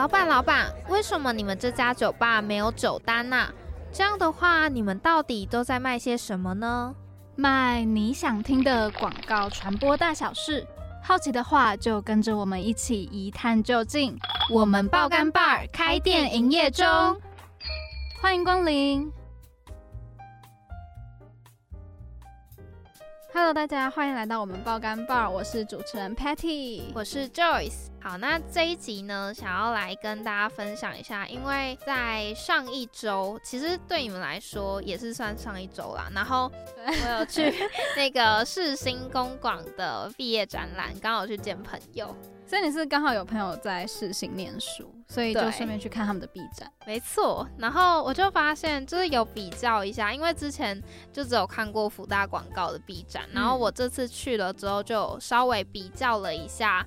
[0.00, 3.48] 老板，老板，为什么你们这家酒吧没有酒单呐？
[3.92, 6.94] 这样的话，你们到底都在卖些什么呢？
[7.36, 10.66] 卖你想听的广告传播大小事。
[11.02, 14.18] 好奇的话，就跟着我们一起一探究竟。
[14.50, 16.86] 我们爆肝 bar 开店营业中，
[18.22, 19.12] 欢迎光临。
[23.32, 27.86] Hello，大家欢迎来到我们爆肝 bar，我是主持人 Patty，我是 Joyce。
[28.02, 36.10] 好，那这一集呢，想要来跟大家分享一下，因为在上一周，其实对你们来说也是算上一周啦。
[36.12, 37.54] 然后我有去
[37.96, 42.12] 那个世新公广的毕业展览，刚好去见朋友。
[42.50, 46.68] 所以你是刚好有朋友在世新念书，所以就顺便去看他们的 B 站。
[46.84, 50.82] 没错，然后我就发现就是有比较一下，因为之前
[51.12, 56.84] 就只有看过福大广告的 B 站，然后我这次去了之后就稍微比较了一下，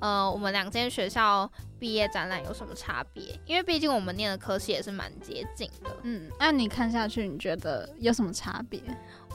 [0.00, 3.38] 呃，我们两间学校毕业展览有什么差别？
[3.46, 5.96] 因为毕竟我们念的科系也是蛮接近的。
[6.02, 8.82] 嗯，那你看下去，你觉得有什么差别？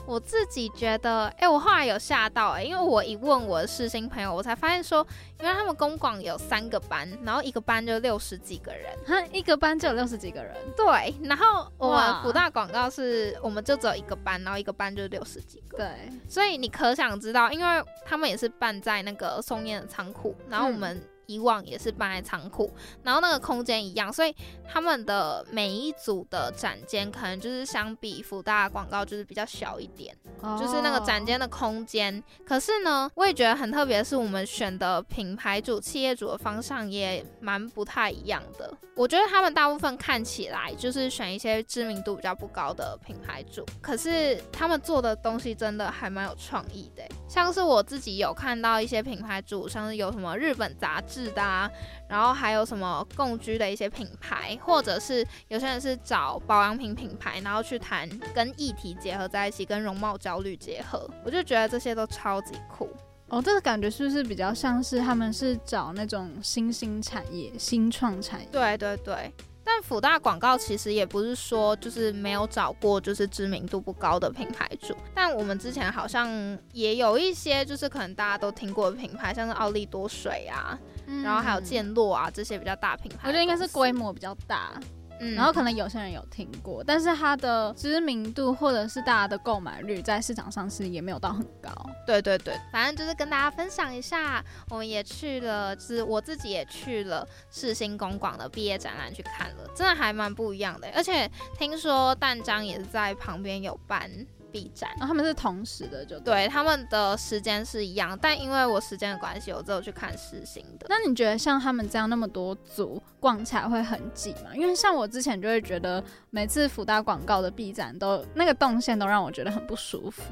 [0.06, 5.06] 我自己觉得，哎，我后来有吓到，哎，因为我一问我的世新朋友，我才发现说，
[5.38, 21.00] 原来他们公广有三个班，然后一个班就六十几个人，哼，一个班就有六十几个人，对，然后我们福大广告是，我们就只有一个班，然后一个班就六十几个，对，所以你可想知道，因为他们也是办在那个松烟的仓库，然后我们。
[21.30, 22.72] 以往也是搬在仓库，
[23.04, 24.34] 然后那个空间一样，所以
[24.68, 30.16] 他们的每一组的展间可能就是相比福大广告就是比较小一点，
[30.58, 32.22] 就是那个展间的空间。
[32.44, 38.72] 可是呢，我也觉得很特别的是，我们选的品牌主、企业主的方向也蛮不太一样的。
[38.96, 47.02] 我觉得他们大部分看起来就是选一些知名度比较不高的品牌主，可是他们做的东西真的还蛮有创意的。
[47.30, 51.30] 像是我自己有看到一些品牌主，像是有什么日本杂志。
[51.30, 51.70] 的、啊，
[52.08, 62.90] 然后还有什么共居的一些品牌，或者是有些人是找保养品品牌，然后去谈跟议题结合在一起，跟容貌焦虑结合，我就觉得这些都超级酷
[63.28, 63.40] 哦。
[63.40, 68.48] 这个感觉是不是比较像是他们是找那种新兴产业、新创产业？
[68.50, 69.32] 对对对。
[69.80, 76.28] 但辅大广告其实也不是说就是没有找过就是知名度不高的品牌主，但我们之前好像
[76.72, 80.78] 也有一些就是可能大家都听过的品牌，像是奥利多水啊。
[81.24, 84.78] 然后还有健落啊这些比较大品牌，我觉得应该是规模比较大，
[85.20, 91.70] 嗯，然后可能有些人有听过，但是它的知名度或者是大家的购买率在市场上是也没有到很高。
[92.06, 104.10] 对对对，反正就是跟大家分享一下，我们也去了，是我自己也去了世新公馆的毕业展览去看了，真的还蛮不一样的，而且听说淡江也是在旁边有办。
[104.52, 110.86] B 站，他们是同时的，就对，他们的时间是一样，但因为我时间的关系，我只有去看实行的。
[110.88, 114.54] 那你觉得像他们这样那么多组逛起来会很挤吗？
[114.54, 120.22] 因为像我之前就会觉得，每次福大广告的 B 站都那个动线都让我觉得很不舒服。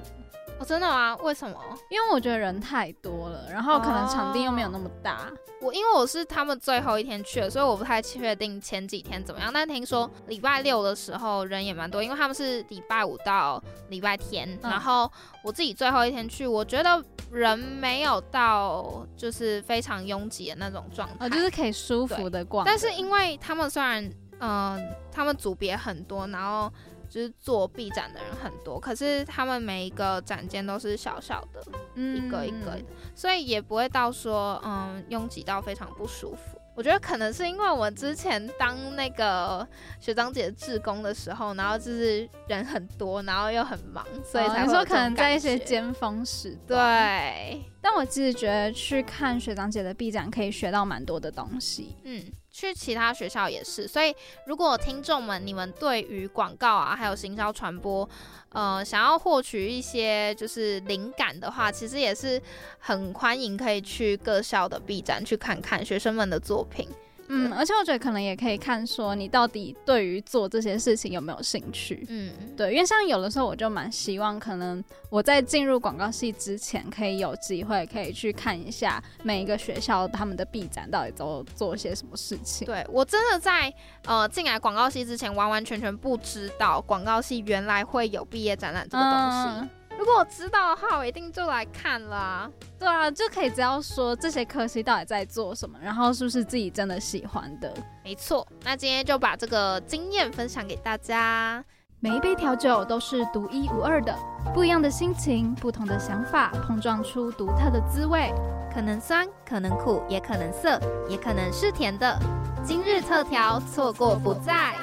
[0.58, 1.16] 哦，真的吗？
[1.22, 1.56] 为什么？
[1.88, 5.30] 因为我觉得人太多了，然后可能场地又没有那么大。
[5.60, 9.50] 我因为我是他们最后一天去的，所以我不太确定前几天怎么样。
[9.52, 14.58] 但听说礼拜六的时候人也蛮多，因为他们是礼拜五到礼拜天。
[14.62, 15.10] 然后
[15.42, 22.64] 我自己最后一天去，我觉得人没有到就是非常拥挤的那种状态，就是可以舒服的逛。
[22.64, 24.08] 但是因为他们虽然
[24.40, 24.80] 嗯，
[25.10, 26.72] 他们组别很多，然后。
[27.08, 31.62] 就是做 B 展的人很多，可是他们每一个展间都是小小的，
[31.96, 32.82] 一个一个的，
[33.14, 36.58] 所以也不会到说嗯拥挤到非常不舒服。
[36.74, 39.66] 我觉得可能是因为我之前当那个
[39.98, 46.78] 学长姐志工的时候，然后就是人很多，然后又很忙，所以才说可能在一些尖峰时段。
[46.78, 51.96] 对，但我其实觉得去看学长姐的 B 展可以学到蛮多的东西。
[52.04, 52.24] 嗯。
[52.58, 54.12] 去其他学校也是，所以
[54.46, 58.08] 如果听众们你们对于广告啊，还有行销传播，
[58.48, 62.42] 呃，想要获取一些就是灵感的话，其实也是
[62.80, 66.88] 很欢迎可以去各校的 B 站去看看学生们的作品。
[67.28, 72.06] 嗯，而且我觉得可能也可以看说你到底对于做这些事情有没有兴趣。
[72.08, 82.66] 嗯，对，因为像有的时候我就蛮希望，可能我在进入广告系之前，可以有机会可以去看一下每一个学校他们的 B 展到底都做些什么事情。
[82.66, 83.72] 对我真的在
[84.06, 89.68] 呃进来广告系之前，完完全全不知道广告系原来会有毕业展览这个东西。
[89.98, 92.48] 如果我知道的话，我一定就来看啦。
[92.78, 97.74] 对啊，就可以知道说这些科系到底在做什么，然后是不是自己真的喜欢的。
[98.04, 101.64] 没错，那今天就把这个经验分享给大家。
[101.98, 104.16] 每一杯调酒都是独一无二的，
[104.54, 108.32] 不一样的心情，不同的想法，碰撞出独特的滋味。
[108.72, 112.16] 可能酸，可能苦，也可能涩，也可能是甜的。
[112.64, 114.76] 今日特调，错过不再。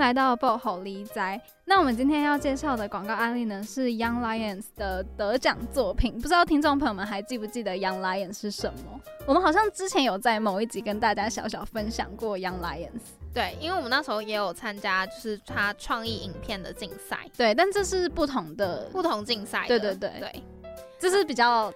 [0.00, 1.40] 来到爆好离宅。
[1.66, 6.14] 那我们今天要介绍的广告案例呢，是 Young Lions 的得奖作品。
[6.14, 9.00] 不知道听众朋友们还记不记得 Young Lions 是什么？
[9.26, 13.02] 我们好像之前有在某一集跟大家小小分享过 Young Lions。
[13.32, 17.18] 对，因为我们那时候也有参加，就是他创意影片的竞赛。
[17.36, 19.66] 对，但这是不同的不同竞赛。
[19.68, 20.42] 对对对对，
[20.98, 21.72] 这是比较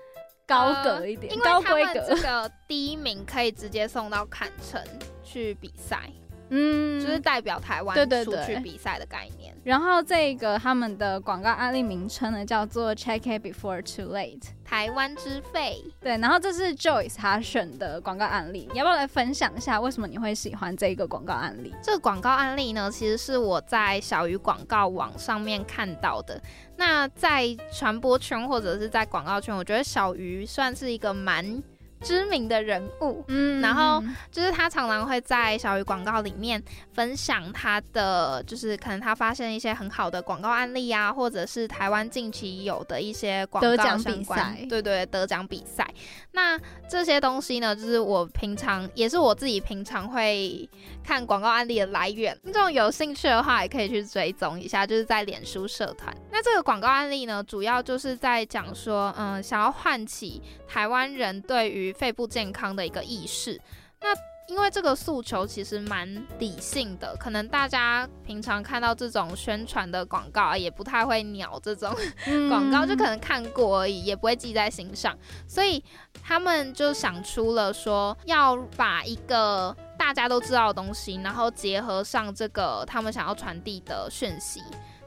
[0.47, 2.01] 高格一点，高规格。
[2.09, 4.83] 这个第一名可以直接送到坎城
[5.23, 6.11] 去比赛。
[6.57, 9.53] 嗯，就是代表台湾出去比赛的概念。
[9.65, 15.83] 然后这个他们的广告案例名称呢，叫做 Check it before too late，台湾之肺。
[16.01, 21.75] 对，然后这是 Joyce 他选的广告案例，你要不要来分享一下为什么你会喜欢这个广告案例？
[21.83, 26.41] 这个广告案例呢，其实是我在小鱼广告网上面看到的。
[26.77, 31.63] 那在传播圈或者是在广告圈，我觉得小鱼算是一个蛮。
[32.05, 36.63] 知名的人物，嗯，然后就是他常常会在小鱼广告里面
[36.93, 45.89] 分享他的，就是可能他发现一些很好的广告案例啊，或者是台湾近期有的一些广告相关，对对，得奖比赛。
[46.33, 50.69] 那这些东西呢，就是我平常也是我自己平常会
[51.03, 52.39] 看广告案例的来源。
[52.45, 56.15] 这种有兴趣的话，也可以去追踪一下，就是在脸书社团。
[56.31, 63.61] 那这个广告案例呢，主要就是在讲说，嗯，想要唤起台湾人对于肺部健康的一个意识，
[64.01, 64.09] 那
[64.47, 66.07] 因为这个诉求其实蛮
[66.39, 71.91] 理性的，可能大家平常看到这种宣传的广告啊，也不太会鸟这种
[72.51, 75.17] 广告，就可能看过而已，也不会记在心上，
[75.49, 75.83] 所以
[76.23, 84.61] 他们就想出了说要把一个大家都知道的东西，然后结合上这个他们想要传递的讯息，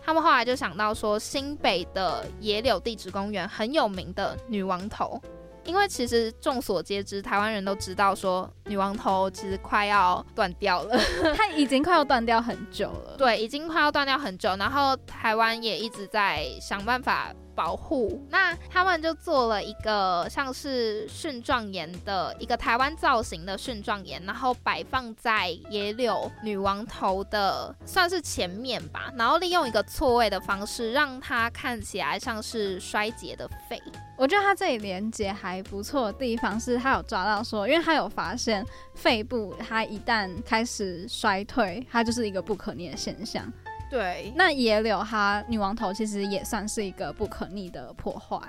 [0.04, 5.22] 他们后来就想到说新北的野柳地质公园很有名的女王头。
[5.68, 10.98] 因为其实众所皆知，台湾人都知道说女王头其实快要断掉了，
[11.36, 13.16] 它已经快要断掉很久了。
[13.18, 18.24] 对，已经快要断掉很久，然后台湾也一直在想办法保护。
[18.30, 33.82] 那他们就做了一个像是蕈状岩的一个台湾造型的蕈状岩，然后摆放在野柳女王头的算是前面吧，然后利用一个错位的方式，让它看起来像是衰竭的肺。
[34.16, 38.64] 我觉得它这里连接还不错的地方是，它有抓到说，因为它有发现
[38.94, 43.52] 肺部它一旦开始衰退，它就是一个不可逆的现象。
[43.90, 48.40] 对，那野柳它女王头其实也算是一个不可逆的破坏。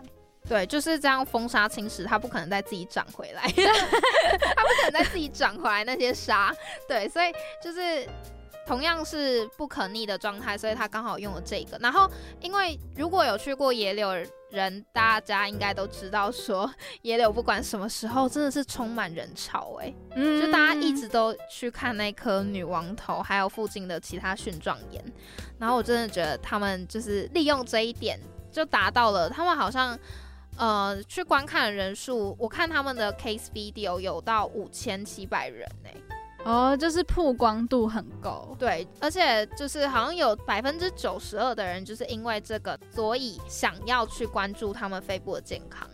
[0.49, 6.55] 对，就是这样风沙侵蚀，它不可能再自己长回来， 它不可能再自己长回来那些沙。
[6.88, 7.32] 对，所以
[7.62, 8.08] 就是。
[8.69, 11.79] 同样是不可逆的状态，所以他刚好用了这个。
[11.79, 12.06] 然后，
[12.38, 14.11] 因为如果有去过野柳
[14.50, 16.70] 人，大家应该都知道，说
[17.00, 25.03] 野柳不管什么时候真的是充满人潮，哎，就大家一直都去看那颗女王头，还有附近的其他蕈状岩。
[25.59, 28.20] 然后我真的觉得他们就是利用这一点，
[28.53, 29.31] 就达到了。
[29.31, 29.99] 他们好像
[30.59, 35.88] 呃去观看的人数，我看他们的 case video 有到五千七百人呢。
[36.44, 45.87] 哦，就是曝光度很高，对，而且就是好像有百分之九十二的人就是因为这个，所以想要去关注他们肺部的健康。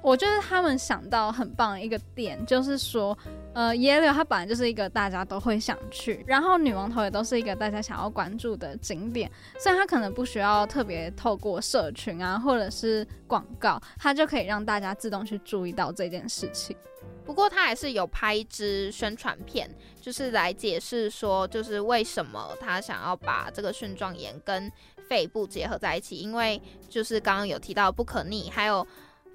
[0.00, 3.16] 我觉得他们想到很棒的一个点，就是说，
[3.54, 9.30] 呃，野柳它本来就是一个大家都会想去，然后女王头也都是一个大家想要关注的景点，
[9.60, 16.76] 所以它可能不需要特别透过社群啊，或者是广告，它就可以让大家自动去注意到这件事情。
[17.24, 24.70] 不过他还是有拍一支宣传片，就是来解释说，就是为什么他想要把这个蕈状炎跟
[25.08, 28.86] 肺部结合在一起，因为就是刚刚有提到不可逆，还有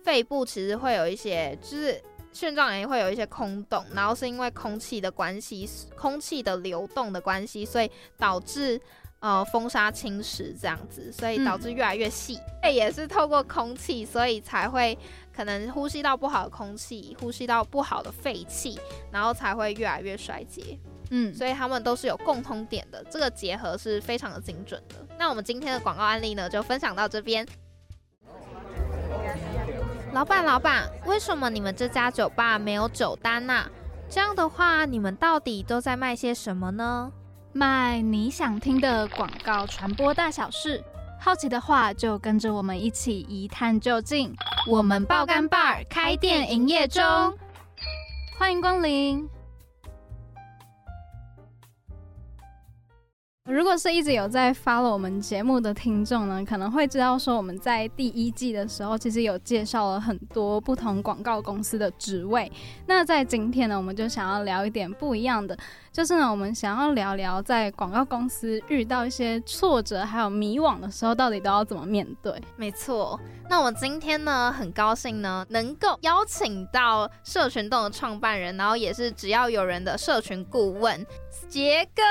[0.03, 2.01] 肺部其实会有一些，就是
[2.33, 8.79] 蕈状炎会有一些空洞，然后是因为空气的关系，空气的流动的关系，所以导致。
[9.19, 12.37] 呃，风沙侵蚀这样子，所以导致越来越细。
[12.61, 14.95] 肺也是透过空气，所以才会
[15.37, 18.79] 可能呼吸到不好的空气，呼吸到不好的废气，
[19.11, 20.79] 然后才会越来越衰竭。
[21.11, 24.95] 嗯，所以他们都是有共通点的，这个结合是非常的精准的。
[25.19, 27.47] 那我们今天的广告案例呢，就分享到这边。
[30.11, 33.69] 老板，老板，为什么你们这家酒吧没有酒单呢？
[34.09, 37.11] 这样的话，你们到底都在卖些什么呢？
[37.53, 40.83] 卖你想听的广告传播大小事，
[41.19, 44.33] 好奇的话就跟着我们一起一探究竟。
[44.67, 47.03] 我们爆肝 bar 开店营业中，
[48.37, 49.27] 欢迎光临。
[53.47, 62.51] 如果是一直有在 follow 我们节目的听众呢，可能会知道说我们在第一季的时候，其实有介绍了很多不同广告公司的职位。
[62.85, 65.57] 那在今天呢，我们就想要聊一点不一样的，
[65.93, 72.33] 就是呢，我们想要聊聊在广告公司遇到一些挫折还有迷惘的时候，到底都要怎么面对。
[72.57, 73.17] 没错，
[73.49, 81.05] 那我今天呢，很高兴呢，能够邀请到社群洞的创办人，然后也是只要有人的社群顾问。
[81.49, 82.01] 杰哥，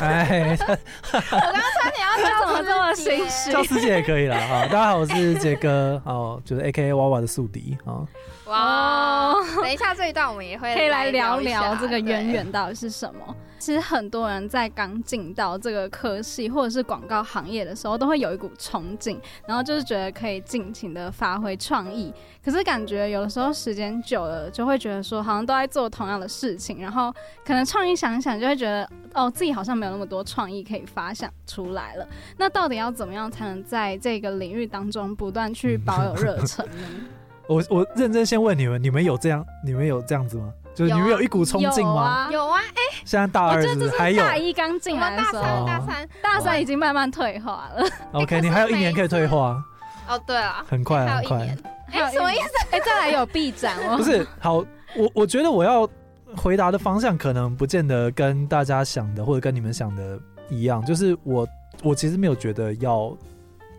[0.00, 3.52] 哎， 我刚刚差点要叫怎么这么心虚？
[3.52, 4.62] 叫师姐也可以啦哈。
[4.64, 8.02] 大家好，我是杰哥，哦，就是 A K A 娃娃的宿敌啊。
[8.46, 13.36] 哇，等一下这一段我们也会可以来聊聊这个渊源到底是什么。
[13.58, 22.12] 其实很多人在刚进到这个科系或者是广告行业的时候，都会有一股憧憬，然后就是觉得可以尽情的发挥创意。
[22.44, 27.12] 可是感觉有的时候时间久了，就会觉得说好像都在做同样的事情，然后
[27.44, 32.08] 可能创意想一想，就会觉得哦自己好像没有那么多创意可以发想出来了。
[32.36, 36.88] 那到底要怎么样才能在这个领域当中不断去保有热忱呢？
[37.48, 40.52] 我我认真先问你们，你们有这样，你们有这样子吗？
[40.74, 42.28] 就是你们有一股冲劲吗？
[42.30, 47.84] 有啊，哎，现在大二是还有大一刚进来的时候，大三大三已经慢慢退化了。
[48.12, 49.60] OK，你还有一年可以退化。
[50.08, 51.56] 哦，对啊，很快很快。
[51.90, 52.50] 哎，什么意思？
[52.70, 53.96] 哎，再来有 B 展哦。
[53.98, 54.56] 不是，好，
[54.94, 55.88] 我我觉得我要
[56.36, 60.84] 回答的方向可能不见得跟大家想的或者跟你们想的一样。
[60.84, 61.48] 就是我
[61.82, 63.16] 我其实没有觉得要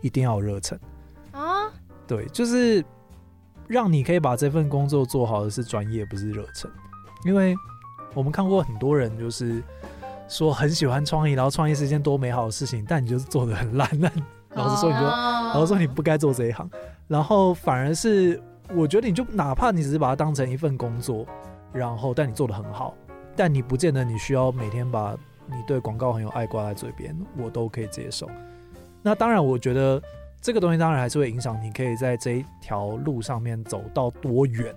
[0.02, 0.78] 一定要有热忱
[1.32, 1.72] 啊。
[2.08, 2.84] 对，就是。
[3.70, 6.70] 让你可以把这份工作做好的是专业，不是热忱。
[7.24, 7.56] 因为
[8.16, 9.62] 我们看过很多人，就是
[10.28, 13.88] 说很喜欢创意，然后创意是一件多美好的事情，但你就是做的很烂。
[14.00, 14.10] 那
[14.56, 16.68] 老实说，你就老实说你不该做这一行。
[17.08, 18.42] 然后反而是
[18.74, 21.24] 我觉得，你就哪怕你只是把它当成一份工作，
[21.72, 22.96] 然后但你做的很好，
[23.36, 28.28] 但你不见得你需要每天把你对广告很有爱挂在嘴边，我都可以接受。
[29.04, 30.02] 那当然，我觉得。
[30.42, 34.74] 这个东西当然还是会影响你可以在这一条路上面走到多远，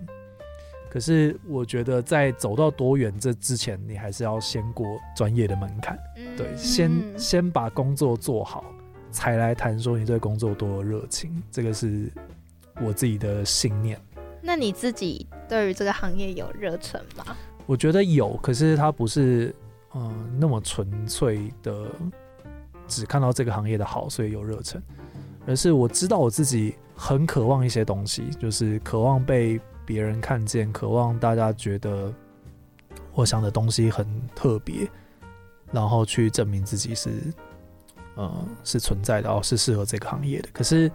[0.90, 5.96] 可是我觉得在走到多远这之前，你还是要先过专业的门槛，
[6.36, 8.64] 对，先先把工作做好，
[9.10, 12.10] 才来谈说你对工作多有热情，这个是
[12.80, 13.98] 我自己的信念。
[14.42, 17.24] 那你自己对于这个行业有热忱吗？
[17.66, 19.54] 我觉得有，可是它不是
[19.94, 21.86] 嗯那么纯粹的，
[22.88, 24.82] 只看到这个行业的好，所以有热忱。
[25.46, 32.12] 而是我知道我自己很渴望一些东西，就是渴望被别人看见，渴望大家觉得
[33.12, 34.88] 我想的东西很特别，
[35.72, 37.10] 然后去证明自己是，
[38.14, 38.30] 呃，
[38.62, 40.48] 是存在的哦，是适合这个行业的。
[40.52, 40.90] 可是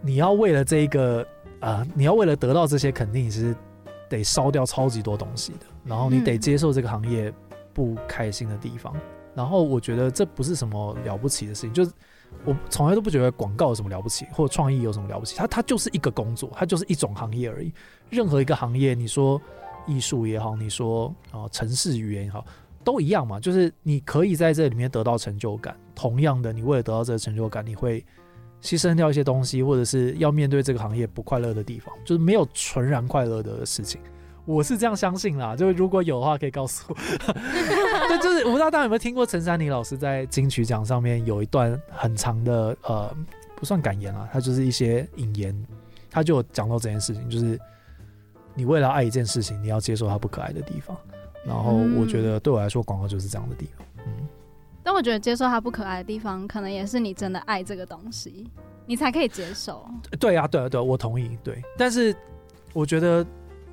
[0.00, 1.26] 你要为了这一个，
[1.58, 3.56] 啊，你要为了得到这些肯定，是
[4.08, 7.32] 得烧掉超级多东西的，然后你得接受这个行业
[7.74, 8.94] 不开心的地方，
[9.34, 11.90] 然后我觉得这不是什么了不起的事情，就是。
[12.44, 17.72] 我从来都不觉得广告有什么了不起，或者创意有什么了不起，它它就是一个工作，它就是一种行业而已。
[18.08, 19.40] 任何一个行业，你说
[19.86, 22.44] 艺术也好，你说啊城市语言也好，
[22.82, 25.76] 都一样嘛，就是你可以在这里面得到成就感。
[25.94, 28.04] 同样的，你为了得到这个成就感，你会
[28.62, 34.00] 牺牲掉一些东西，或者是要面对这个行业不快乐的地方，就是没有纯然快乐的事情。
[34.46, 36.96] 我是这样相信啦，就是如果有的话，可以告诉我。
[38.10, 43.14] 对，就是我不知道大家有没有听过陈珊妮老师在金曲奖上面有一段很长的呃，
[43.54, 45.66] 不算感言啊，他就是一些引言，
[46.10, 47.58] 他就讲到这件事情，就是
[48.54, 50.96] 你为了爱一件事情，你要接受它不可爱的地方。
[51.46, 53.86] 然后我觉得对我来说，广告就是这样的地方。
[54.06, 54.28] 嗯，
[54.82, 58.50] 但我觉得接受它不可爱的地方，可能也是你真的爱这个东西，
[58.86, 59.88] 你才可以接受。
[60.18, 61.38] 对啊，对啊，对，我同意。
[61.44, 62.14] 对，但是
[62.72, 63.24] 我觉得。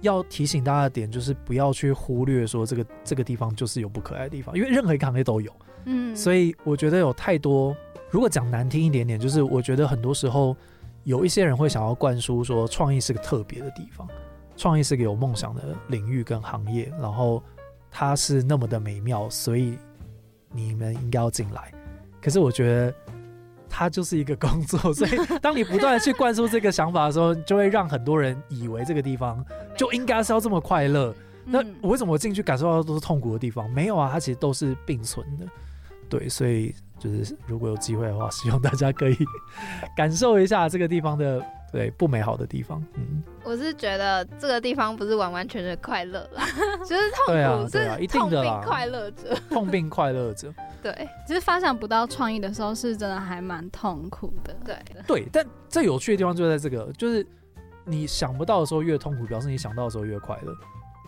[0.08, 5.52] 要提醒大家的点就是，不要去忽略说这个这个地方就是有不可爱的地方，因为任何一个行业都有。
[5.86, 7.76] 嗯，所以我觉得有太多，
[8.10, 10.56] 如果讲难听一点点，就是我觉得很多时候
[11.04, 14.08] 有一些人会想要灌输说，创意是个特别的地方，
[14.56, 17.44] 创意是个有梦想的领域跟行业，然后
[17.92, 19.78] 它是那么的美妙，所以
[20.52, 21.72] 你们应该要进来。
[22.22, 22.94] 可是我觉得。
[23.70, 29.44] 它就是一个工作， 所以当你不断的去灌输这个想法的时候，就会让很多人以为这个地方
[29.76, 31.14] 就应该是要这么快乐。
[31.46, 33.70] 那我为什么我进去感受到都是痛苦的地方？
[33.70, 35.46] 没有啊，它其实都是并存的。
[36.10, 39.18] 对，所以就是如果有机会的话，希望大家可以
[39.96, 42.84] 感受一下这个地方的对不美好的地方。
[42.96, 46.44] 嗯，我是觉得这个地方不是完完全全快乐啦，
[46.88, 50.54] 就是痛苦是痛并快乐着，痛并快乐着。
[50.82, 54.56] 对，其实发想不到创意的时候，是真的还蛮痛苦的。
[54.64, 57.26] 对，对，但最有趣的地方就在这个，就是
[57.84, 60.54] 你想不到的时候越痛苦，表示你想到的时候越快乐。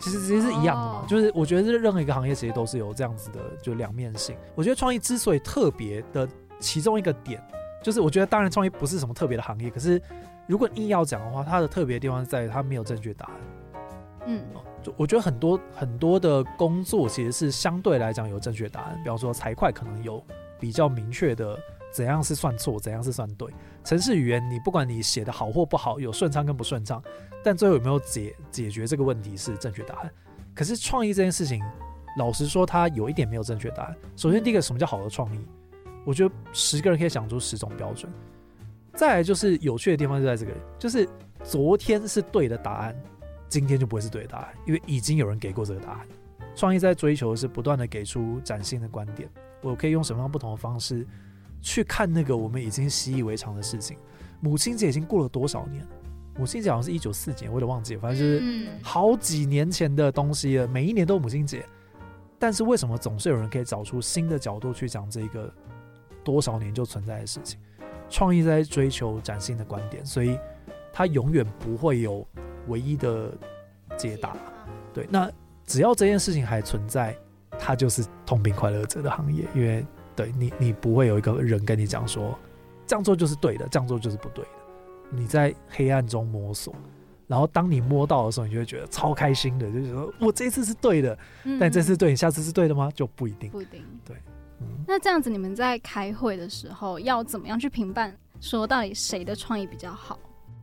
[0.01, 1.06] 其实其实是一样的嘛。
[1.08, 4.36] 就是我觉得是任何一个行业其实都是有这样子的就两面性。
[4.56, 6.28] 我觉得创意之所以特别的
[6.60, 7.42] 其中一个点，
[7.84, 10.01] 就是我觉得当然创意不是什么特别的行业，可是
[10.50, 13.36] 如果硬要讲的话，它的特别地方在于它没有正确答案。
[14.25, 14.44] 嗯，
[14.82, 20.24] 就我觉得很多很多的工作其实是相对来讲有正确答案，比方说财会可能有
[20.60, 21.56] 比较明确的
[21.91, 23.48] 怎样是算错，怎样是算对。
[23.84, 27.00] 城市语言你不管你写的好或不好，有顺畅跟不顺畅，
[27.44, 30.12] 但最后有没有解解决这个问题是正确答案。
[30.56, 31.63] 可是创意这件事情，
[32.18, 33.96] 老实说它有一点没有正确答案。
[34.15, 35.48] 首先第一个什么叫好的创意？
[36.06, 38.12] 我觉得十个人可以想出十种标准。
[39.00, 41.08] 再来就是有趣的地方就在这个，就是
[41.41, 42.94] 昨天是对的答案。
[43.48, 46.08] 今天就不会是对的答案，因为已经有人给过这个答案。
[46.53, 49.29] 创意在追求的是不断的给出崭新的观点。
[49.62, 51.08] 我可以用什么样不同的方式
[51.62, 53.98] 去看那个我们已经习以为常的事情？
[54.41, 55.88] 母亲节已经过了多少年？
[56.38, 60.68] 母亲节好像是一九四几年，我有点忘记，反正就是好几年前的东西了。
[60.68, 61.65] 每一年都有母亲节，
[62.38, 65.50] 但是为什么总是有人可以找出新的角度去讲这个
[66.22, 67.58] 多少年就存在的事情？
[68.10, 70.38] 创意在追求崭新的观点，所以
[70.92, 72.28] 它永远不会有。
[72.68, 73.32] 唯一的
[73.98, 74.36] 解答，
[74.94, 75.32] 对，那
[75.66, 77.18] 只要这件事情还存在，
[77.58, 79.84] 它就是痛并快乐着的行业，因为
[80.16, 82.38] 对你，你不会有一个人跟你讲说
[82.86, 84.51] 这样做就是对的，这样做就是不对的。
[85.10, 86.75] 你在黑暗中摸索，
[87.25, 91.18] 然后当你摸到的时候，你就会觉得超开心的，就是说我这次是对的，
[91.60, 92.92] 但这次对你下次是对的吗？
[92.94, 93.84] 就不一定，不一定。
[94.06, 94.34] 对，嗯。
[94.88, 100.18] 那这样子，你们在开会的时候要怎么样去评判，说到底谁的创意比较好？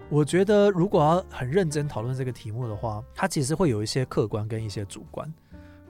[0.08, 5.32] 我觉得，如果要很认真讨论这个题目的话，它其实会有一些客观跟一些主观。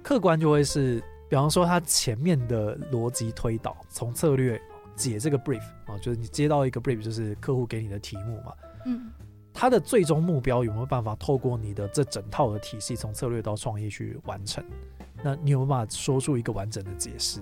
[0.03, 4.61] 客观就会是，比方说它前面的逻辑推导，从策略
[4.95, 8.53] 解这个 brief 啊，就是你接到一个 brief，就是客户给你的题目嘛。
[8.87, 9.11] 嗯。
[9.53, 14.63] 它的最终目标有没有办法透过你的这整套的体系，从策略到创意去完成？
[15.23, 17.41] 那你有没有办法说出一个完整的解释？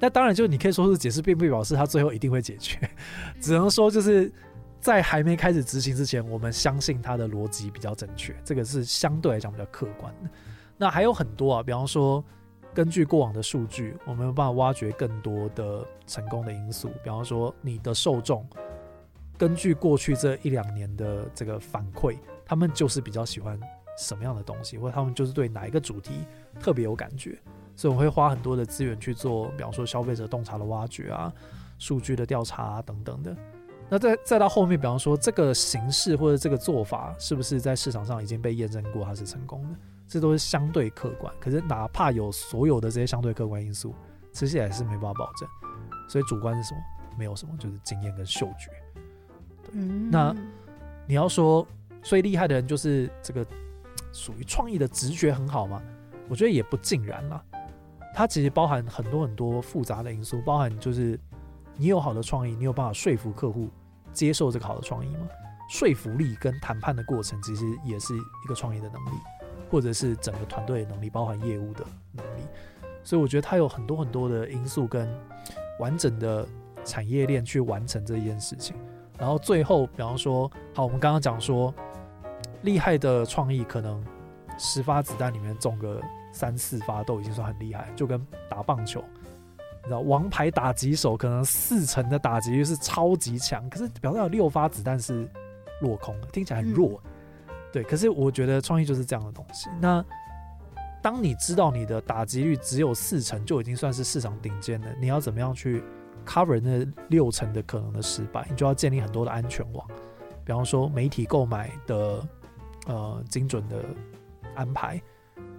[0.00, 2.78] 那当然，就是你可以说是解释，并不表示它最后一定会解决，
[3.40, 4.32] 只能说就是。
[4.80, 10.30] 在还没开始执行之前，我们相信它的逻辑比较正确，这个是相对来讲比较客观的。
[10.76, 12.24] 那还有很多啊，比方说，
[12.72, 16.90] 根据过往的数据，我们有办法挖掘更多的成功的因素。
[17.02, 18.48] 比方说，你的受众
[19.36, 23.58] 根据过去这一两年的这个反馈，他们就是比较喜欢
[23.98, 26.24] 什么样的东西，或者他们就是对哪一个主题
[26.60, 27.36] 特别有感觉。
[27.78, 31.32] 所以我会花很多的资源去做，比方说消费者洞察的挖掘啊，
[31.78, 33.36] 数据的调查啊等等的。
[33.88, 39.68] 那再再到后面，比方说这个形式或者这个做法，是不是在市场上已经被验证过它是成功的？
[40.08, 41.32] 这都是相对客观。
[41.38, 43.94] 可是哪怕有所有的这些相对客观因素，
[44.32, 45.48] 吃起来是没办法保证。
[46.08, 46.80] 所以主观是什么？
[47.16, 48.72] 没有什么，就是经验跟嗅觉。
[49.70, 50.10] 嗯。
[50.10, 50.34] 那
[51.06, 51.64] 你要说
[52.02, 53.46] 最厉害的人就是这个
[54.12, 55.80] 属于创意的直觉很好吗？
[56.28, 57.40] 我觉得也不尽然啦。
[58.18, 61.16] 它其实包含很多很多复杂的因素，包含就是。
[61.80, 63.68] 你有好的创意，你有办法说服客户
[64.12, 65.28] 接受这个好的创意吗？
[65.70, 69.10] 说服力跟谈判的过程其实也是一个创意的能力，
[69.70, 72.40] 或者是整个团队的能力，包含业务的能力。
[73.04, 75.08] 所以我觉得它有很多很多的因素跟
[75.78, 76.44] 完整的
[76.84, 78.74] 产业链去完成这一件事情。
[79.16, 81.72] 然后最后，比方说，好，我们刚刚讲说，
[82.62, 84.04] 厉害的创意可能
[84.58, 86.02] 十发子弹里面中个
[86.38, 89.02] 三四发都已经算很厉害，就跟打棒球。
[89.82, 95.28] 你知道王牌打击手可能四成的打击率是超级强，可是表示有六发子弹是
[95.80, 97.02] 落空的，听起来很弱。
[97.72, 99.68] 对，可是我觉得创意就是这样的东西。
[99.80, 100.04] 那
[101.02, 105.82] 当你知道你的打击率只有四成就已经算是市场顶尖了，你要怎么样去
[106.26, 108.46] cover 那六成的可能的失败？
[108.50, 109.86] 你就要建立很多的安全网，
[110.44, 112.28] 比方说媒体购买的
[112.86, 113.84] 呃精准的
[114.54, 115.00] 安排，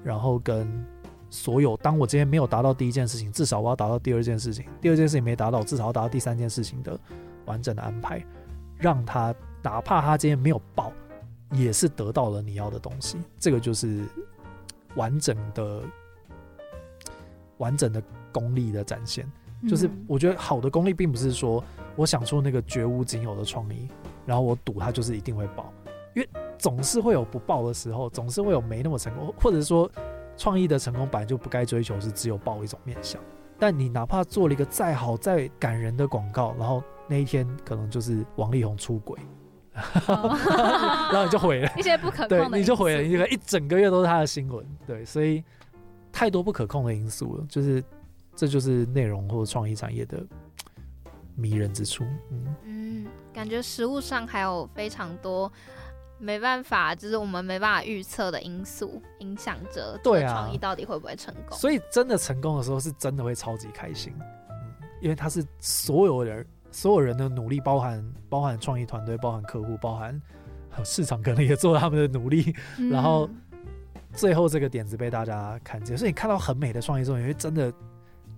[0.04, 0.86] 然后跟。
[1.32, 7.00] 所有，当我今天没有达到第一件事情，至少我要达到第二件事情；第二件事情没达到，至少要达到第三件事情的
[7.46, 8.26] 完整的安排，
[8.80, 9.32] 让他
[9.62, 10.92] 哪怕他今天没有报，
[11.52, 13.16] 也是得到了你要的东西。
[13.38, 14.04] 这个就是
[14.96, 15.84] 完整的、
[17.60, 19.32] 完整的功力的展现。
[19.70, 21.64] 就是我觉得好的功力，并不是说
[21.96, 23.88] 我想出那个绝无仅有的创意，
[24.26, 25.72] 然后我赌它就是一定会爆，
[26.20, 29.90] 因为总是会有不爆的时候，总是会有没那么成功，或者说。
[30.38, 33.22] 创意的成功本来就不该追求是只有爆一种面相，
[33.60, 39.20] 但你哪怕做了一个再好再感人的广告，然后那一天可能就是王力宏出轨，
[40.08, 45.44] 然后你就毁了， 一些不可控的，对，你就毁了，你一整个月都是他的新闻，对，所以
[46.10, 47.84] 太多不可控的因素了，就是
[48.34, 50.26] 这就是内容或者创意产业的
[51.36, 55.52] 迷人之处，嗯嗯，感觉实物上还有非常多。
[56.20, 60.34] 没办法，就是我们没办法预测的因素影响着对啊。
[60.34, 61.58] 创意到底会不会成功。
[61.58, 64.14] 所以真的成功的时候，是真的会超级开心，
[64.50, 64.56] 嗯，
[65.02, 70.22] 因为他是所有人所有人的努力，包含包含创意团队，包含客户，包含
[70.70, 72.54] 还有市场，可能也做了他们的努力，
[72.92, 73.36] 然后嗯
[74.14, 77.72] 最后这个点子被大家看见，所以你看到很美的创意之后，你会真的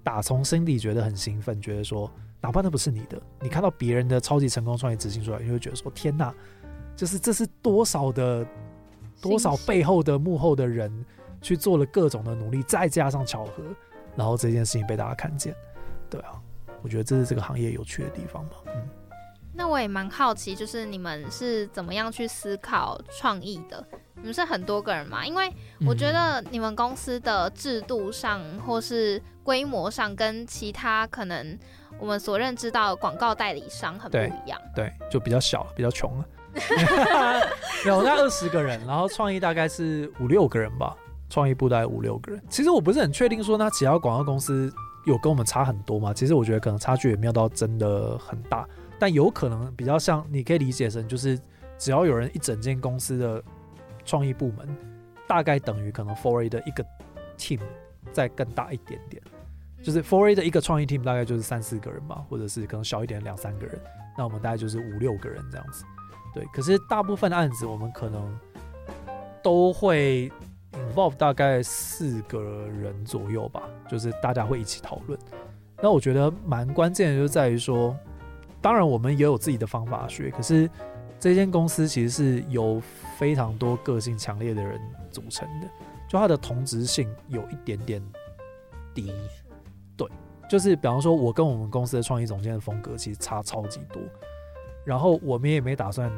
[0.04, 6.34] 打从心底觉得很兴奋，觉得说，哪怕那不是你的，你看到别人的超级成功创意执行出来，你会觉得说，天哪，
[6.96, 8.46] 就是这是多少的
[9.22, 11.06] 多少背后的幕后的人
[11.42, 13.64] 去做了各种的努力，再加上巧合，
[14.16, 15.56] 然后这件事情被大家看见，
[16.10, 16.40] 对啊，
[16.82, 18.90] 我觉得这是这个行业有趣的地方吧，嗯。
[19.54, 23.86] 那我也蛮好奇，就是你们是怎么样去思考创意的？
[24.16, 25.26] 你们是很多个人吗？
[25.26, 25.52] 因为
[25.86, 31.58] 我觉得你们公司的制度上或是规模上，跟其他可能
[32.00, 34.60] 我们所认知到的广告代理商很不一样。
[34.74, 36.26] 对，就比较小，比较穷了。
[37.86, 40.96] 有那二十个人，然后创意大概是五六个人吧，
[41.30, 42.42] 创意部大概五六个人。
[42.50, 44.72] 其实我不是很确定说那其他广告公司
[45.06, 46.14] 有跟我们差很多吗？
[46.14, 48.68] 其实我觉得可能差距也没有到真的很大，
[49.00, 51.40] 但有可能比较像，你可以理解成就是
[51.78, 53.44] 只要有人一整间公司的
[54.06, 54.68] 创意部门，
[55.28, 56.86] 大概等于可能 Four A 的一个
[57.38, 57.60] team
[58.12, 59.22] 再更大一点点。
[59.82, 63.82] 就是 Four A 的一个创意 team 大概就是三四个人吧，或者是可能小一点两三个人，
[64.16, 65.84] 那我们大概就是五六个人这样子。
[66.34, 68.40] 对，可是大部分的案子我们可能
[69.44, 70.32] 都会
[70.74, 75.20] involve 大概四个人左右吧，就是大家会一起讨论。
[75.82, 77.98] 那我觉得蛮关键的就在于说，
[78.62, 80.70] 当然我们也有自己的方法学，可是
[81.20, 82.82] 这间公司其实是由
[83.18, 85.68] 非常多个性强烈的人组成的，
[86.08, 88.02] 就它的同质性有一点点
[88.94, 89.12] 低。
[89.98, 90.08] 对，
[90.48, 94.02] 就是比方说，我跟我们公司的创意总监的风格其实差超级多，
[94.86, 96.12] 然后我们也没打算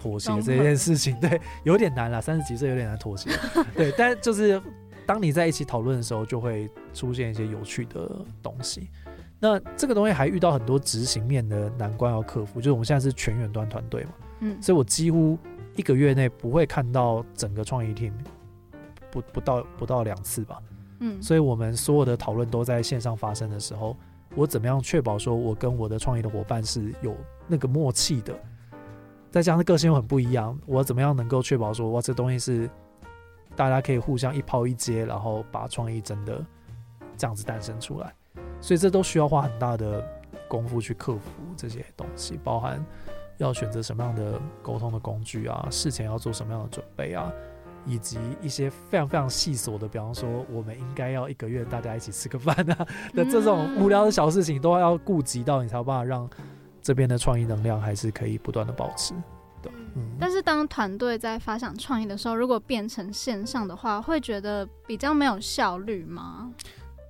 [0.00, 3.30] 妥协这件事情，对，有点难了，三十几岁有点难妥协，
[3.74, 4.60] 对，但就是
[5.06, 8.10] 当你在一起讨论的时候，就会出现一些有趣的
[8.42, 8.88] 东西。
[9.40, 15.38] 那这个东西还遇到很多执行面的难关要克服，就是我们现在是全远端团队嘛，嗯，所以我几乎
[15.76, 18.12] 一个月内不会看到整个创意 team，
[19.12, 20.60] 不不到不到两次吧。
[21.00, 23.96] 嗯，所以我们所有的讨论都在线上发生的时候，
[24.38, 27.12] 我怎么样确保说我跟我的创意的伙伴是有
[27.48, 28.32] 那个默契的，
[29.32, 32.70] 再加上个性又很不一样，我怎么样能够确保说哇这东西是
[33.56, 36.40] 大家可以互相一抛一接，然后把创意真的
[37.16, 38.14] 这样子诞生出来，
[38.60, 40.06] 所以这都需要花很大的
[40.46, 42.80] 功夫去克服这些东西，包含
[43.38, 47.32] 要选择什么样的沟通的工具啊，事前要做什么样的准备啊。
[47.86, 56.28] 以及一些非常非常细琐的，比方说我们应该要一个月大家一起吃个饭啊 的这种无聊的小事情，都要顾及到，你才有办法让
[56.82, 59.14] 这边的创意能量还是可以不断的保持。
[59.62, 60.16] 对，嗯。
[60.20, 66.50] 但是当团队在发想创意的时候，如果变成线上的话，会觉得比较没有效率吗？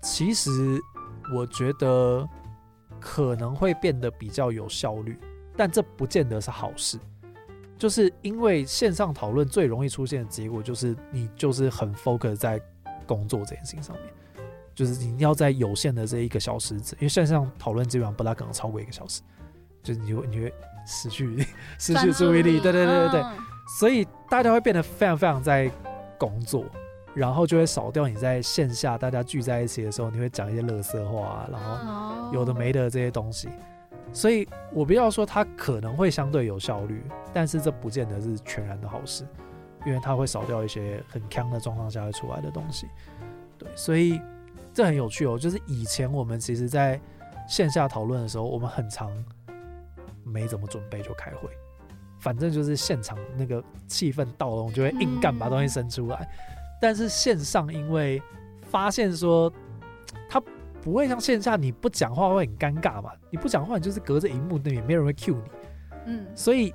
[0.03, 0.81] 其实
[1.35, 2.27] 我觉得
[3.01, 5.19] 可能会变得比较有效率，
[5.57, 6.99] 但这不见得是好事。
[7.79, 12.61] 就是因为线上讨论最容易出现的结果，就是你就是很 focus 在
[13.07, 14.05] 工作这件事情上面，
[14.75, 19.23] 就是你要在有限的这一个小时，因为线上讨论基本上不大可能超过一个小时，
[19.83, 20.53] 就是你会你会
[20.87, 21.47] 失去
[21.79, 23.23] 失去注意力，对对对对
[23.79, 25.71] 所以大家会变得非常非常在
[26.19, 26.65] 工作，
[27.15, 32.31] 然后就会少掉你在线下大家聚在一起的时候，你会讲一些乐色话啊，然后哦。
[32.35, 33.49] 有的没的这些东西。
[34.13, 39.27] 所以我不要说它可能会相对有效率，但是这不见得是全然的好事，
[39.87, 42.89] 因为它会少掉一些很强的状况下会出来的东西。
[43.59, 44.21] 对，所以
[44.73, 45.39] 这很有趣哦。
[45.39, 47.01] 就是以前我们其实在
[47.47, 49.11] 线下讨论的时候，我们很常
[50.25, 51.49] 没怎么准备就开会，
[52.19, 56.29] 反正就是现场那个气氛到了，我就会硬干把东西生出来。
[56.81, 58.23] 但是线上因为
[58.63, 59.53] 发现说
[60.83, 65.51] 不会像线下你不讲话会很尴尬嘛，你不讲话你就是隔着荧幕那边没有人会 cue 你，
[66.07, 66.73] 嗯，所以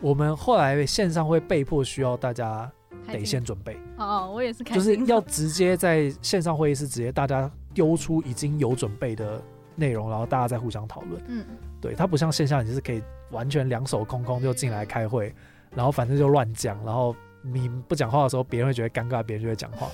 [0.00, 2.70] 我们后来线上会被迫需要大家
[3.06, 9.42] 得先准备，哦，我也是开就是要直接在线上会议室直接大家丢出已经有准备的
[9.76, 11.22] 内容，然后大家再互相讨论。
[11.26, 11.44] 嗯。
[11.80, 15.34] 对，它不像线下你就是可以完全两手空空就进来开会，
[15.74, 19.88] 然后反正就乱讲，然后你不讲话的时候，别人会觉得尴尬，别人就会讲话。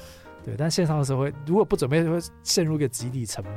[0.46, 3.52] 对，但线上的时候会，如果不准备，会陷入一个集体沉默。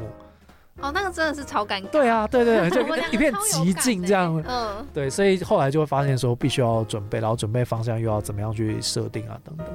[0.82, 1.88] 哦，那个真的是超尴尬。
[1.90, 4.44] 对啊，对对，对就 一片寂静这样。
[4.48, 9.68] 嗯，对，所以后来就会发现说，必须要准备，然后准备方向又要怎么样去设定啊，等等。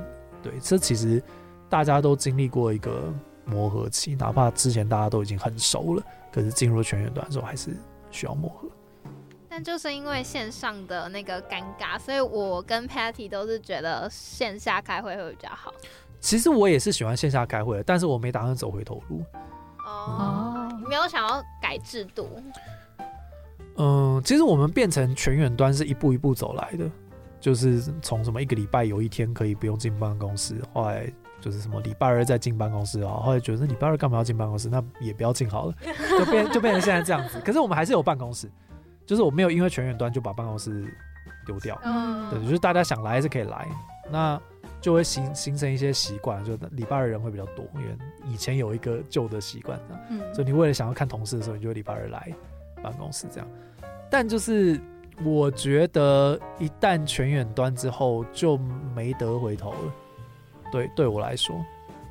[0.42, 1.22] 对，这其实
[1.68, 3.12] 大家都经历过一个
[3.44, 7.70] 磨合期，哪怕之前大家都已经很熟了，可是进入全员段的时候，还是
[8.10, 8.68] 需要磨合。
[9.48, 15.72] 但就是因为线上的那个尴尬，所以我跟 Patty 都是觉得线下开会会比较好。
[16.24, 19.22] 其实我也是喜欢线下开会的，但是我没打算走回头路。
[19.84, 22.42] 哦，没有想要改制度。
[23.76, 26.90] 嗯，其实我们变成全远端是一步一步走来的，
[27.38, 34.70] 就是从什么一个礼拜有一天可以不用进办公室，后来就是什么礼拜二再进办公室啊，后来觉得礼拜二干嘛要进办公室？
[34.70, 35.74] 那也不要进好了，
[36.18, 37.38] 就变就变成现在这样子。
[37.44, 38.50] 可是我们还是有办公室，
[39.04, 40.90] 就是我没有因为全远端就把办公室
[41.44, 41.78] 丢掉。
[41.84, 43.68] 嗯，对，就是大家想来是可以来，
[44.10, 44.40] 那
[44.84, 47.96] 就会形形成一些习惯，就礼拜二人会比较多，因为
[48.28, 52.30] 以前有一个旧的习惯，嗯，所以你为了想要看同事的时候，你就礼拜二来。
[52.82, 53.48] 办公室这样，
[54.10, 54.78] 但就是
[55.24, 58.58] 我觉得一旦全远端之后就
[58.94, 59.94] 没得回头了。
[60.70, 61.56] 对，对我来说，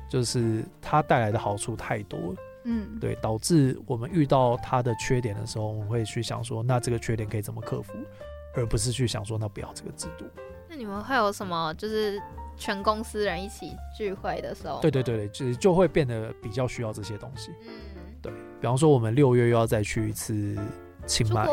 [0.08, 2.34] 就是它带来的好处太多了。
[2.64, 7.92] 嗯，对，导致我们遇到它的缺点的时候，我们会去想说，那这个缺点可以怎么克服，
[8.56, 10.24] 而不是去想说，那不要这个制度。
[10.68, 11.72] 那你们会有什么？
[11.74, 12.20] 就是
[12.56, 14.80] 全公司人一起聚会的时候？
[14.80, 17.50] 对对对对，就就会变得比较需要这些东西。
[17.66, 17.72] 嗯。
[18.22, 20.56] 对比方说，我们六月又要再去一次
[21.06, 21.46] 清迈，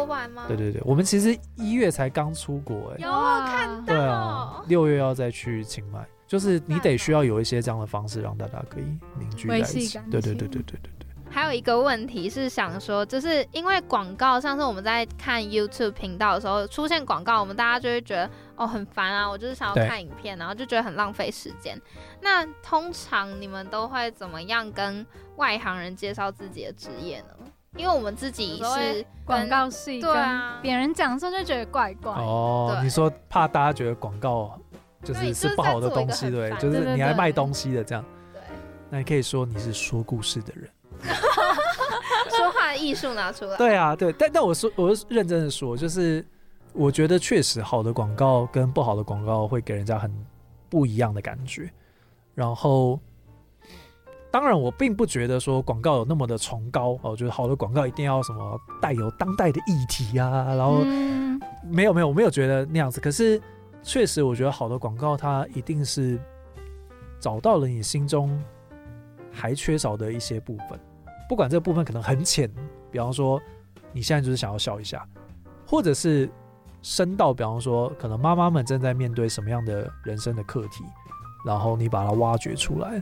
[0.47, 8.83] 对对对，我们其实一月才刚出国，哎，有看到，对啊，六月要再去清迈，就是你得需要有一些这样的方式，让大家可以
[9.19, 9.99] 凝聚在一起。
[10.09, 11.00] 对对对对对对对。
[11.41, 21.75] 还有一个问题是想说，就是因为广告，上次我们在看 YouTube 频道的时候出现广告，我们大家就会觉得哦很烦啊，我就是想要看影片，然后就觉得很浪费时间。
[22.21, 25.03] 那通常你们都会怎么样跟
[25.37, 27.33] 外行人介绍自己的职业呢？
[27.75, 32.11] 因为我们自己是广告系，对啊，别人讲的时候就觉得怪怪。
[32.13, 34.55] 哦，你说怕大家觉得广告
[35.03, 38.05] 就是是不好的东西，对，就是你来卖东西的这样。
[38.31, 38.41] 对，
[38.91, 40.69] 那你可以说你是说故事的人。
[42.29, 43.57] 说话艺术拿出来。
[43.57, 46.25] 对啊，对，但但我说，我是认真的说，就是
[46.73, 50.11] 我觉得确实好的广告跟不好的广告会给人家很
[50.69, 51.69] 不一样的感觉。
[52.33, 52.99] 然后，
[54.31, 60.83] 当然我并不觉得说广告有那么的崇高哦，觉得好的广告一定要什么带有当代的议题啊，然后
[61.69, 63.01] 没有没有，我没有觉得那样子。
[63.01, 63.41] 可是
[63.83, 66.17] 确实，我觉得好的广告它一定是
[67.19, 68.41] 找到了你心中
[69.31, 70.79] 还缺少的一些部分。
[71.31, 72.51] 不管这个部分可能很浅，
[72.91, 73.41] 比方说
[73.93, 75.07] 你现在就是想要笑一下，
[75.65, 76.29] 或者是
[76.81, 80.83] 深到比方说可能妈妈们正在面对什么样的人生的课题，
[81.45, 83.01] 然后你把它挖掘出来，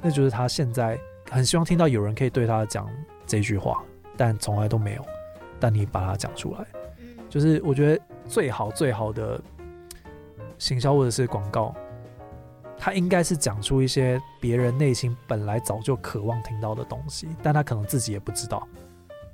[0.00, 0.98] 那就是他现在
[1.30, 2.88] 很希望听到有人可以对他讲
[3.26, 3.84] 这句话，
[4.16, 5.04] 但从来都没有，
[5.60, 6.66] 但你把它讲出来，
[7.28, 9.38] 就是我觉得最好最好的
[10.56, 11.74] 行销或者是广告。
[12.78, 18.66] 他应该是讲出一些别人内心本来早就渴望听到的东西，但他可能自己也不知道。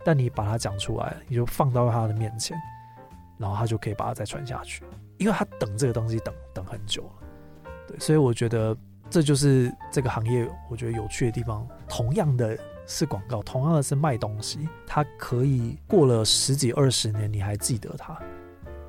[0.05, 2.57] 但你把它讲出来，你就放到他的面前，
[3.39, 4.83] 然后他就可以把它再传下去，
[5.19, 7.29] 因为他等这个东西等等很久了。
[7.87, 8.77] 对，所以我觉得
[9.11, 11.67] 这就是这个行业我觉得有趣的地方。
[11.89, 18.19] 同样的是广告，同样的是卖东西，它可以过了十几二十年你还记得它，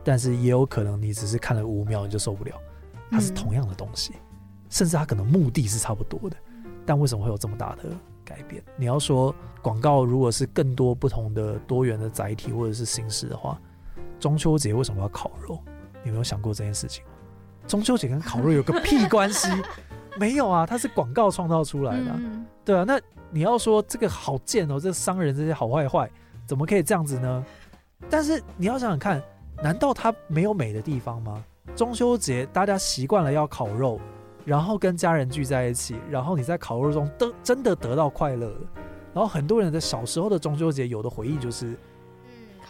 [0.04, 2.56] 但是也有可能你只是看了五秒你就受不了。
[3.12, 4.13] 它是同样的东西。
[4.73, 6.36] 甚至他可能目的是差不多的，
[6.83, 7.83] 但为什么会有这么大的
[8.25, 8.59] 改变？
[8.75, 13.62] 你要说广告如果是更多不同的多元的载体或者是形式的话，
[14.19, 15.59] 中秋节为什么要烤肉？
[16.01, 17.03] 你有没有想过这件事情？
[17.67, 19.47] 中秋节跟烤肉有个屁关系？
[20.17, 22.12] 没有啊，它是广告创造出来的，
[22.65, 22.83] 对啊。
[22.83, 26.09] 那你要说这个好贱哦，这商人这些好坏坏，
[26.47, 27.45] 怎么可以这样子呢？
[28.09, 29.21] 但是你要想想看，
[29.62, 31.43] 难道它没有美的地方吗？
[31.75, 34.01] 中秋节大家习惯了要烤肉。
[34.45, 38.60] 然后跟家人聚在一起，然后你在烤肉中得真的得到快乐了。
[39.13, 41.77] 然后很多人的小时候的中秋节有的回忆就是，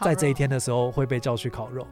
[0.02, 1.88] 在这一天的时候会被叫去烤肉，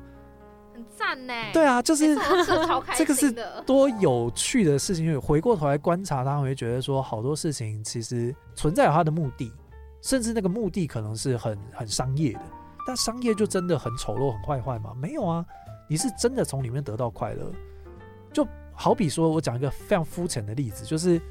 [0.73, 1.33] 很赞呢。
[1.53, 2.15] 对啊，就是
[2.95, 3.33] 这个是
[3.65, 5.05] 多有趣的事情。
[5.05, 9.51] 因为回过头来观察，他会觉得说，好多事情其实存在有它的目的，
[10.01, 12.41] 甚至那个目的可能是很很商业的。
[12.85, 14.93] 但商业就真的很丑陋、很坏坏吗？
[14.95, 15.45] 没有啊，
[15.87, 17.51] 你是真的从里面得到快乐，
[18.33, 18.45] 就。
[18.81, 21.21] 好比说，我讲一个非常肤浅的例子，就是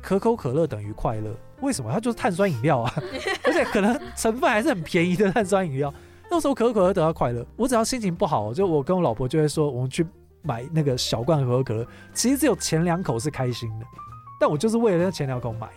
[0.00, 1.90] 可口可乐等于快乐，为什么？
[1.92, 2.94] 它就是碳酸饮料啊，
[3.42, 5.92] 而且可能成分还是很便宜的碳酸饮料。
[6.30, 10.06] 那时候可口可乐得到快乐，我只要心情不好，就我跟我老婆就会说，我们去
[10.42, 13.86] 买那个小罐可口可乐，其实只有前两口是开心的，
[14.38, 15.68] 但我就是为了那前两口买，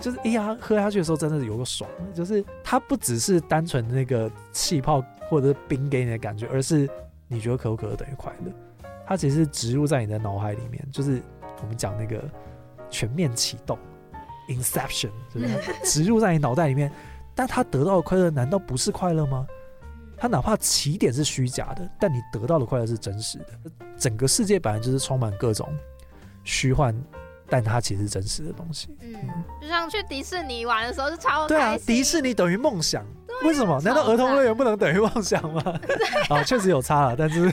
[0.00, 6.90] 就是哎呀，喝下去的时候真的是有个爽，就是它不只是单纯的那个气泡或者是冰给你的感觉，而是
[7.28, 8.52] 你觉得可口可乐等于快乐。
[9.06, 11.22] 它其实植入在你的脑海里面，就是
[11.60, 12.22] 我们讲那个
[12.90, 13.78] 全面启动
[14.48, 15.48] ，Inception，就是
[15.84, 16.90] 植入在你脑袋里面。
[17.34, 19.46] 但他得到的快乐难道不是快乐吗？
[20.16, 23.46] 他哪怕起点是虚假的，但你得到的快乐是真实的。
[23.96, 25.68] 整个世界本来就是充满各种
[26.44, 26.94] 虚幻。
[27.48, 29.14] 但它其实是真实的东西，嗯，
[29.60, 33.04] 就像去迪士尼玩的时候是超对啊，迪士尼等于梦想，
[33.44, 33.80] 为什么？
[33.82, 35.62] 难道儿童乐园不能等于妄想吗？
[36.28, 37.52] 啊，确实有差了，但是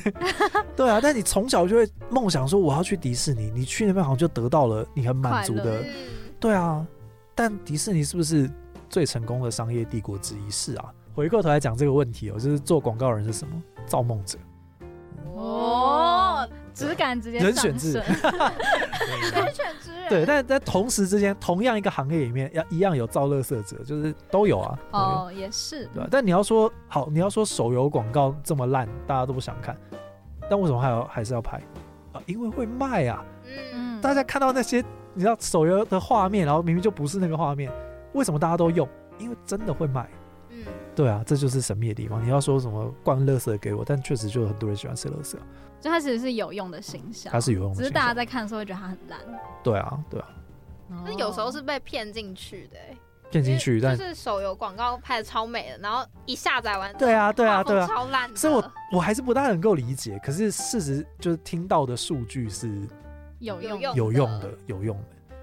[0.76, 5.84] 对啊，但你从小就会梦想说我要去迪士尼，你去那边好像就得到了你很满足的，
[6.40, 6.86] 对啊。
[7.34, 8.50] 但迪士尼是不是
[8.90, 10.52] 最成功的商业帝国之一？
[10.52, 10.94] 是啊。
[11.16, 13.54] 回过头来讲这个问题哦，就是做广告人是什么？
[13.86, 14.38] 造梦者。
[15.36, 16.29] 哦。
[16.88, 24.80] 质感直接人选制， 人选制，对，但在同时之间，同样一个行业里面，要一样有造乐色者，就是都有啊。
[24.92, 26.08] 哦，也是，对吧？
[26.10, 29.76] 但你要说好，你要说手游广告这么烂，大家都不想看，
[30.50, 31.58] 但为什么还要还是要拍
[32.14, 32.22] 啊？
[32.26, 33.24] 因为会卖啊。
[33.74, 37.72] 嗯，大家看到那些你知道手游的画面，然后明明就不是那个画面，
[38.14, 38.88] 为什么大家都用？
[39.18, 40.08] 因为真的会卖。
[41.00, 42.22] 嗯，对啊，这就是神秘的地方。
[42.22, 45.38] 你要说什么灌乐色给我，但确实就有很多人喜欢吃乐色。
[45.80, 49.20] 就它其实是有用的形象，它是有用，的，只是大家在看的时候会觉得它很烂。
[49.64, 50.28] 对啊，对啊。
[51.06, 52.78] 那有时候是被骗进去的，
[53.32, 58.36] 骗进去，但是手游广告拍的超美的，然后一下载完，对啊，对啊，对啊，超烂。
[58.36, 60.20] 所以我我还是不大能够理解。
[60.22, 62.68] 可是事实就是听到的数据是
[63.38, 65.36] 有用、有用的、有用的，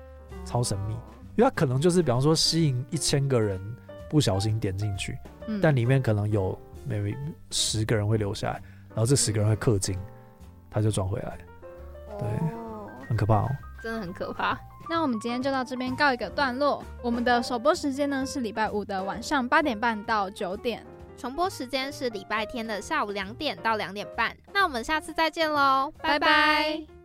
[0.44, 0.94] 超神秘。
[1.36, 3.60] 因为它可能就是比方说吸引一千个人
[4.10, 5.16] 不小心点进去，
[5.62, 7.16] 但里面可能有 maybe
[7.50, 9.98] 十个人会留下来，然后这十个人会氪金。
[10.68, 11.38] 他就转回来，
[12.18, 12.28] 对，
[13.08, 13.48] 很可怕哦，
[13.82, 14.58] 真的很可怕。
[14.90, 16.84] 那我们今天就到这边告一个段落。
[17.02, 20.84] 我们的首播时间呢是礼拜五的晚上八点半到九点，
[21.16, 24.36] 重播时间是礼拜天的下午两点到两点半。
[24.52, 26.95] 那我们下次再见喽，拜拜。